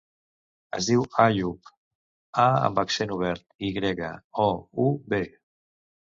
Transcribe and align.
Es 0.75 0.85
diu 0.91 1.03
Àyoub: 1.23 1.67
a 2.43 2.45
amb 2.69 2.81
accent 2.83 3.13
obert, 3.15 3.43
i 3.67 3.69
grega, 3.75 4.09
o, 4.45 4.47
u, 4.85 4.87
be. 5.15 5.21